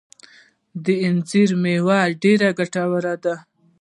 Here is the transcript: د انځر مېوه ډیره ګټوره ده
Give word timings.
د 0.83 0.85
انځر 1.07 1.49
مېوه 1.63 1.99
ډیره 2.21 2.49
ګټوره 2.59 3.15
ده 3.23 3.35